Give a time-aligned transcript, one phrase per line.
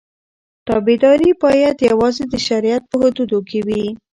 [0.67, 3.83] تابعداري باید یوازې د شریعت په حدودو کې وي.